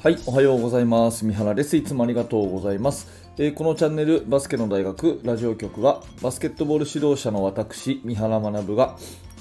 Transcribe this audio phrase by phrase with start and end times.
[0.00, 1.24] はい、おはようございます。
[1.24, 1.76] 三原です。
[1.76, 3.08] いつもありがとうございます。
[3.36, 8.96] えーこのチャンネル、バスケの大学ラジオ局は、バスケットボール指導者の私、三原学が、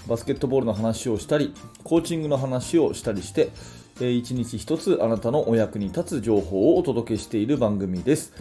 [0.08, 1.54] バスケットボールの話をしたり、
[1.84, 3.52] コーチングの話をしたりして、
[4.02, 8.34] えー一日一つあなたのお役に立つ情報をお届けしている番組です。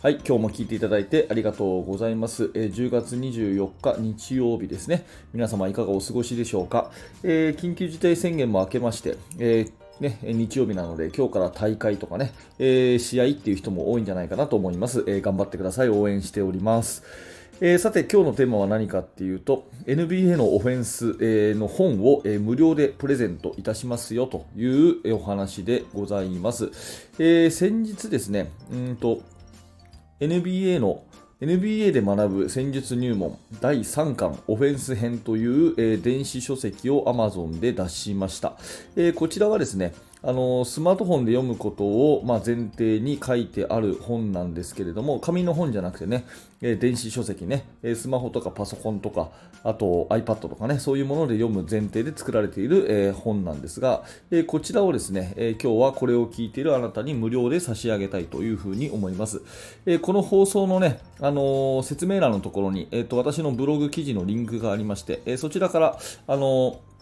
[0.00, 2.52] はい、今日も聞いていただいてありがとうございます。
[2.54, 5.04] えー10月24日日曜日ですね。
[5.32, 6.92] 皆様いかがお過ごしでしょうか。
[7.24, 15.04] えー緊急事態宣言も明けまして、えーね、日曜日なので今日から大会とかね、えー試合っていう人も多いんじゃないかなと思います。
[15.06, 15.88] えー頑張ってください。
[15.88, 17.04] 応援しております。
[17.60, 26.70] えーさて今日のテーマは何かっていうと NBA のオフェンス、えの本を、え無料でプレゼントいたしますよというお話でございます。
[27.20, 29.20] え先日ですね、うんと
[30.20, 31.04] NBA の
[31.40, 38.56] NBA で学ぶ戦術入門第3巻オフェンス編という、えー電子書籍を Amazon で出しました、
[38.94, 39.92] えーこちらはですね
[40.26, 46.24] あのスマートフォンで読むことを、まあ、前提に書いてある本なんですけれども紙の本じゃなくてね、
[46.62, 49.30] えー電子書籍ね、えスマホとかパソコンとか
[49.62, 59.42] あと iPad とかねそういうもので読む前提で作られている、えー本なんですが、えーこちらをですね、え今日はこれを聞いているあなたに無料で差し上げたいというふうに思います。
[59.84, 66.93] えこの放送のね、あの説明欄のところに、えーと私のブログ記事のリンクがありまして、えそちらから、あのー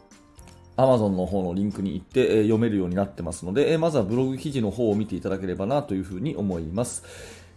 [0.82, 7.04] Amazon の方のリンクに行って、え読めるようになってますので、えまずはブログ記事の方を見ていただければなというふうに思います。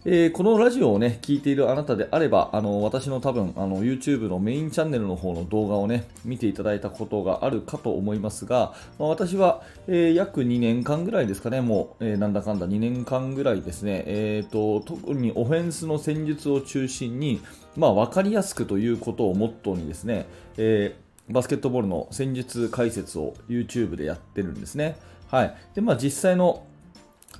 [0.08, 17.40] えーこのラジオをね、聞いているあなたであれば、あの私の多分あの YouTube のメインチャンネルの方の動画をね、見ていただいたことがあるかと思いますが、まあ私は、えー約2年間ぐらいですかね、もう、えーなんだかんだ2年間ぐらいですね、えーと、特にオフェンスの戦術を中心に、
[17.76, 24.96] まあ、分かりやすくということをモットーにですね、えーバスケットボールの戦術解説を YouTube でやってるんですね。
[25.28, 25.56] はい。
[25.74, 26.66] で、まあ実際の、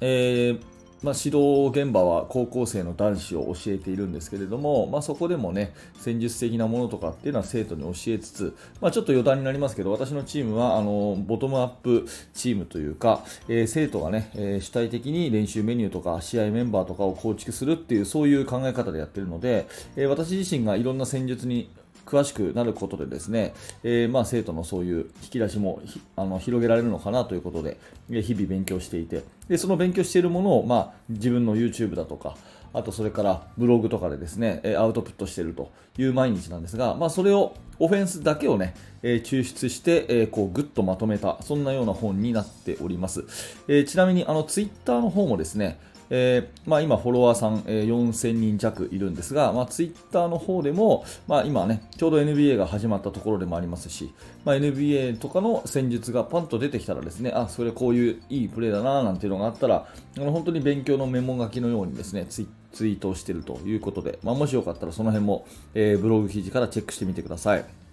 [0.01, 0.61] えー
[1.03, 21.71] まあ、指導現場は高校生の男子を教えているんですけれども、まあ、そこでもね戦術的なものとかっていうのは生徒に教えつつ、まあ、ちょっと余談になりますけど私のチームはあのボトムアップチームというか、えー生徒がね、えー主体的に練習メニューとか試合メンバーとかを構築するっていうそういう考え方でやってるので、えー私自身がいろんな戦術に
[22.07, 23.53] 詳しくなることでですね、
[23.83, 25.83] えーまあ、生徒のそういう引き出しも
[26.15, 27.79] あの広げられるのかなということで、
[28.09, 32.37] 日々勉強していてでその勉強しているものを、まあ、自分の YouTube だとか
[32.73, 43.25] あとそれからブログとかでですねアウトプットしているという毎日なんですが、まあ、それをオフェンスだけをね、え抽出して、えこうぐっとまとめたそんなような本になっております、
[43.69, 45.79] えーちなみにあの Twitter の方もですね
[46.11, 54.13] えーまあ、今、フォロワーさん、えー4000人弱いるんですが、まあ、ツイッターの方でも、まあ、今ね、ちょうど NBA が始まったところでもありますし、
[54.45, 59.87] まあ、NBA とかの戦術がパンと出てきたらですね、あ、それこういういいプレーだななんていうのがあったら、
[60.17, 67.86] あの本当に勉強のメモ書きのようにですね、ツイツイートをしているということで、まあ、もしよかったらその辺も、えーブログ記事からチェックしてみてください。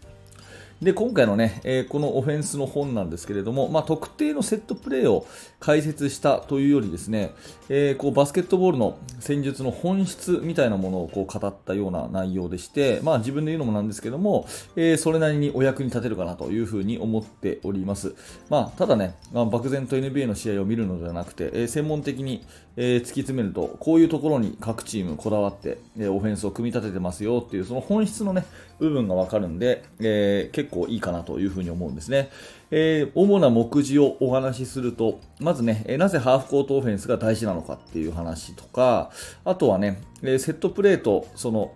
[0.83, 5.25] で今回のね、えーこのオフェンスの本なんですけれども、まあ、特定のセットプレーを
[5.59, 7.33] 解説したというよりですね、
[7.69, 14.45] えーこうバスケットボールの戦術の本質みたいなものをこう語ったような内容でして、まあ、自分で言うのもなんですけども、
[14.75, 18.15] えーそれなりにお役に立てるかなというふうに思っております。
[18.49, 22.45] まあ、ただね、まあ、漠然と NBA の試合を見るのではなくて、え専門的に、
[22.75, 28.45] え突き詰めるとこういうところに各チームこだわって、えオフェンスを組み立ててますよっていうその本質のね
[28.79, 32.29] 部分がわかるんで、え結構いいかなというふうに思うんですね。
[32.71, 39.11] えー主な目次をお話しすると、まずね、えなぜハーフコートオフェンスが大事なのかっていう話とか、
[39.45, 41.73] あとはね、えセットプレーとその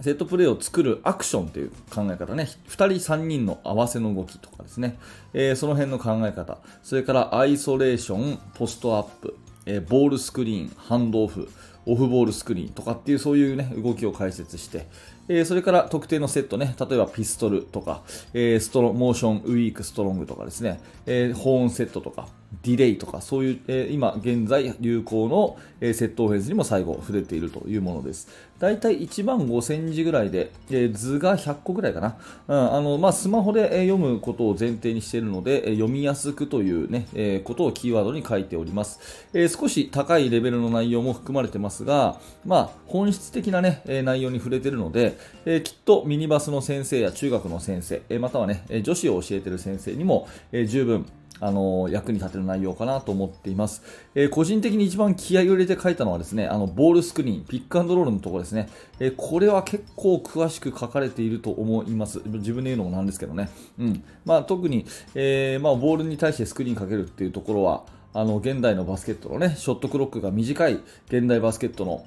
[0.00, 4.98] セットプレーを作るアクションという考え方ね、2人、3人の合わせの動きとかですね、
[5.34, 9.36] えーその辺の考え方、それからアイソレーション、ポストアップ、
[9.66, 11.48] えーボールスクリーン、ハンドオフ、
[11.86, 14.86] オフボールスクリーンとかっていうそういうね、動きを解説して、
[15.28, 18.02] えーそれから特定のセットね、例えばピストルとか、
[18.32, 22.28] えーストロモーション Weak Strong とかですね、えー Horn セットとか、
[22.62, 28.28] Delay とか、そういう、えー今現在流行の、えーセットオフェンスにも最後触れているというものです。
[28.58, 32.16] だいたい1万5000字ぐらいで、えー図が100個ぐらいかな。
[32.48, 39.28] うん、あの、まあ、スマホでえー読むことを前提にしているので、えー読みやすくというね、えーことをキーワードに書いております。
[39.34, 51.04] えー少し高いレベルの内容も含まれてますが、まあ、本質的なね、内容に触れているので、えーきっとミニバスの先生や中学の先生、えーまたはね、女子を教えている先生にも、えー十分、
[51.40, 53.82] あの役に立てる内容かなと思っています、
[54.14, 58.68] えー個人的に一番気合を入れて書いたのはですねあのボールスクリーンピックアンドロールのところですね、
[58.98, 62.20] えーこれは結構詳しく書かれていると思います。
[62.24, 64.02] 自分で言うのもなんですけどね、うん。
[64.24, 72.06] まあ、特に、えーまあ、ボールに対してスクリーンかけるっていうところはあの現代のバスケットのねショットクロックが短い現代バスケットの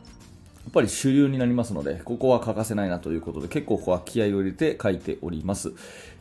[0.63, 5.73] やっぱり主流になりますので、ここは欠かせないなということで、結構ここは気合を入れて書いております。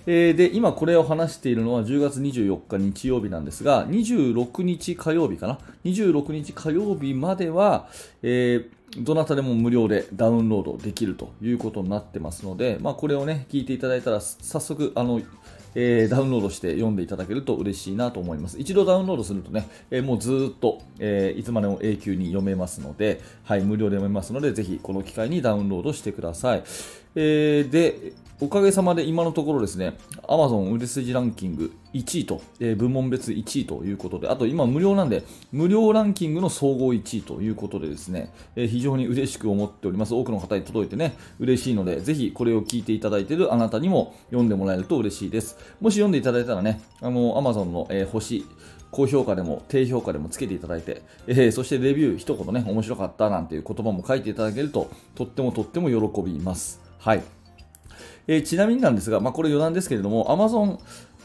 [0.07, 7.89] えー、で、今これを話しているのは10月24日日曜日なんですが、26日火曜日かな ?26 日火曜日までは、
[8.23, 15.21] えー、どなたでも無料でダウンロードできるということになってますので、まあ、これをね、聞いていただいたら、早速、あの、
[15.75, 18.59] えー、ダウンロードして読んでいただけると嬉しいなと思います。
[18.59, 26.65] 一度ダウンロードするとね、えー、もうずっと、えー、いつまでも永久に読めますので、はい、無料で読めますので、ぜひこの機会にダウンロードしてください。
[27.15, 28.13] えー、で、
[28.43, 40.15] おかげさまで今のところですね、Amazon 売れ筋ランキング1位と、えー、部門別1位ということで、あと今無料なんで、無料ランキングの総合1位ということでですね、えー、非常に嬉しく思っております。
[40.15, 45.59] 多くの方に届いてね、嬉しいので、ぜひこれを聞いていただいているあなたにも読んでもらえると嬉しいです。
[45.83, 48.47] もし読んでいただいたらね、あの、Amazon の、えー、星、
[48.91, 56.90] 高評価でも低評価でもつけていただいて、えー、そしてレビュー一言ね、面白かったなんていう言葉も書いていただけると、とってもとっても喜びます。
[57.01, 57.25] はい。
[58.27, 60.79] えー、ちなみになんですが、まあ、これ余談ですけれども、Amazon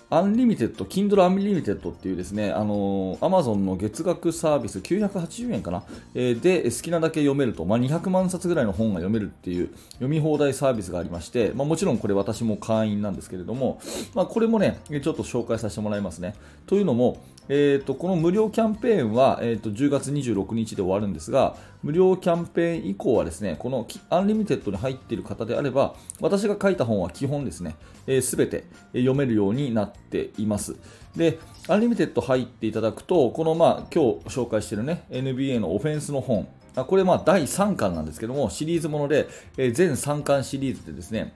[0.09, 5.83] Unlimited、Kindle Unlimited っていうですね、あのー、Amazon の月額サービス980円かな、
[6.13, 13.81] えー、で好きなだけ読めると、まあ、200万冊ぐらいの本が読めるっていう読み放題サービスがありまして、まあ、もちろんこれ私も会員なんですけれども、
[14.13, 16.35] まあ、これもね、ちょっと紹介させてもらいますね。
[16.67, 27.75] というのも、えーと、この無料キャンペーンは、えーと、10月26日で終わるんですが、無料キャンペーン以降はですね、この Unlimited に入っている方であれば、私が書いた本は基本ですね、
[28.05, 28.63] す、えー、べ、て
[28.93, 30.75] 読めるようになっています。
[31.15, 39.27] で、 Unlimited 入っていただくと、このまあ今日紹介しているね、NBA のオフェンスの本、これまあ第3巻なんですけども、シリーズもので、
[39.57, 41.33] えー、全3巻シリーズでですね、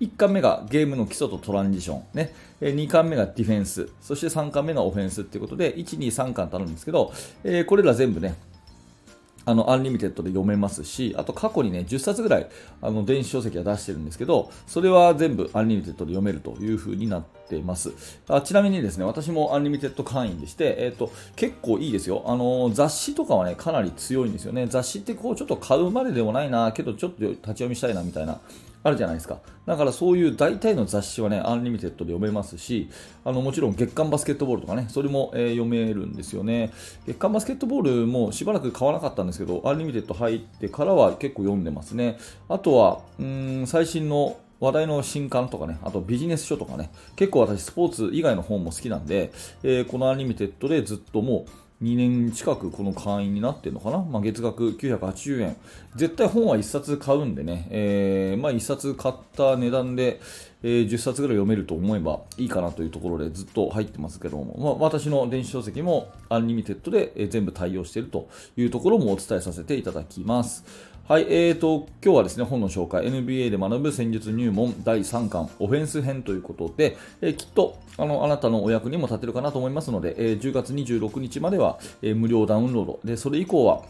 [0.00, 7.12] 1巻目がゲームの基礎とトランジション、ね、2巻目がディフェンス、そして3巻目がオフェンスということで、1、2、3巻とあるんですけど、
[7.44, 8.36] えー、これら全部ね、
[9.48, 12.48] あの、アンリミテッドで読めますし、あと過去にね、10冊ぐらい、
[12.82, 18.20] あの、電子書籍は出してるんですけど、それは全部アンリミテッドで読めるという風になってます。
[18.28, 22.24] あちなみにですね、私もアンリミテッド会員でして、えっ、ー、と、結構いいですよ。
[22.26, 24.66] あの、雑誌とかはね、かなり強いんですよね。
[24.66, 28.40] 雑誌ってこう、ちょっと買うまででもないな、けどちょっと立ち読みしたいな、みたいな。
[28.82, 29.40] あるじゃないですか。
[29.66, 32.88] だからそういう大体の雑誌はね、アンリミテッドで読めますし、
[33.24, 36.72] あのもちろん月刊バスケットボールとかね、それも、えー、読めるんですよね。
[37.06, 42.18] 月刊バスケットボールもしばらく買わなかったんですけど、アンリミテッド入ってからは結構読んでますね。
[42.48, 49.32] あとは、うん最新の話題の新刊とかね、あとビジネス書とかね、結構私スポーツ以外の本も好きなんで、
[49.62, 51.50] えー、このアンリミテッドでずっともう
[51.82, 55.56] 2年近くこの会員になってるのかな、まあ、月額980円。
[55.94, 60.20] 絶対本は1冊買うんでね、えー、まあ、1冊買った値段で、
[60.64, 70.64] えー、10冊ぐらい読めると思えばいいかなというところでずっと入ってますけども、まあ、私の電子書籍もアンリミテッドで、全部対応しているというところもお伝えさせていただきます。
[71.08, 83.84] はい、えーと、今日はですね、本の紹介、NBA で学ぶ戦術入門第3巻、オフェンス編ということで、えー、きっとあのあなたのお役にも立てるかなと思いますので、えー、10月26日までは、えー、無料ダウンロード、でそれ以降は、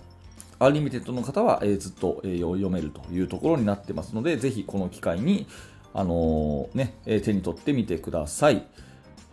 [0.60, 5.48] アンリミテッドの方は、えー、ずっと、えー、読めるというところになってますので、ぜひこの機会に、
[5.94, 8.64] あのー、ね、え手に取ってみてください。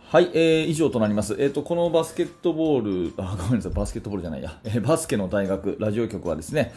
[0.08, 1.34] はい、えー、以上となります。
[1.34, 6.72] えっ、ー、と、このバスケットボール、あ、ごめんなさい、バスケットボールじゃないや、えー、バスケの大学ラジオ局はですね、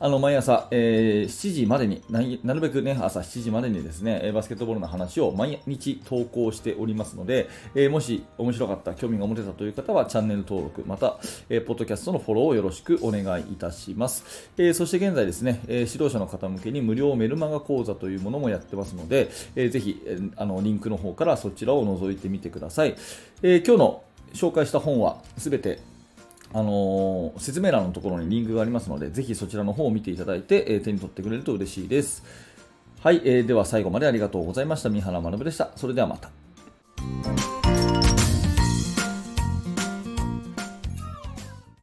[0.00, 22.96] あの毎朝、えー、7時までになるべくね朝7時までにですねバスケットボールの話を毎日投稿しておりますので、えー、もし面白かった興味が持てたという方はチャンネル登録また、えー、ポッドキャストのフォローをよろしくお願いいたします、えー、そして現在ですね、え指導者の方向けに無料メルマガ講座というものもやってますので、え、ぜひ、え、あのリンクの方からそちらを覗いてみてください、
[23.42, 24.02] えー、今日の
[24.32, 25.80] 紹介した本はすべて
[26.52, 32.24] あのー、説明欄のところにリンクがありますので、ぜひそちらの方を見ていただいて、えー、手に取ってくれると嬉しいです。
[33.00, 34.90] はい、えー、では最後までありがとうございました。
[34.90, 35.70] 三原学でした。
[35.76, 37.47] それではまた。